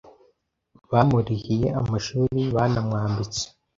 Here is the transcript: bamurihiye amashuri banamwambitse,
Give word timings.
bamurihiye 0.91 1.67
amashuri 1.81 2.39
banamwambitse, 2.55 3.43